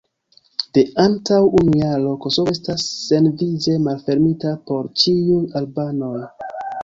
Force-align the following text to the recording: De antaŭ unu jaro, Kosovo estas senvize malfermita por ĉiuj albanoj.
De 0.77 0.83
antaŭ 1.01 1.37
unu 1.59 1.75
jaro, 1.81 2.13
Kosovo 2.23 2.55
estas 2.57 2.87
senvize 3.09 3.75
malfermita 3.89 4.55
por 4.71 4.89
ĉiuj 5.03 5.41
albanoj. 5.61 6.17